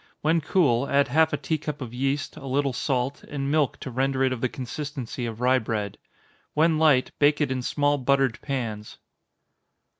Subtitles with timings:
[0.21, 3.91] When cool, add half a tea cup of yeast, a little salt, and milk to
[3.91, 5.99] render it of the consistency of rye bread.
[6.55, 8.97] When light, bake it in small buttered pans.